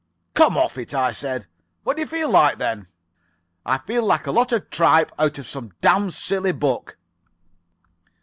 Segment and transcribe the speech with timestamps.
[0.33, 1.45] "'Come off it,' I said.
[1.83, 2.87] 'What do you feel like, then?'
[3.67, 6.97] "'I feel like a lot of tripe out of some damn silly book.